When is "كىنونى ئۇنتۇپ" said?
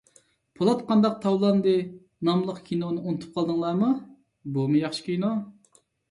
2.69-3.35